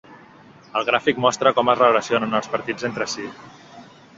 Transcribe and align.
El 0.79 0.87
gràfic 0.87 1.19
mostra 1.27 1.53
com 1.59 1.69
es 1.75 1.79
relacionen 1.83 2.35
els 2.41 2.53
partits 2.55 2.89
entre 2.91 3.09
si. 3.17 3.29